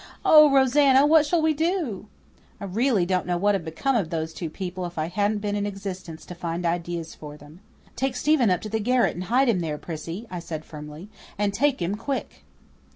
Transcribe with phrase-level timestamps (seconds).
[0.25, 2.07] Oh, Rosanna, what shall we do?"
[2.59, 5.41] I really don't know what would have become of those two people if I hadn't
[5.41, 7.59] been in existence to find ideas for them.
[7.95, 11.53] "Take Stephen up to the garret and hide him there, Prissy," I said firmly, "and
[11.53, 12.43] take him quick."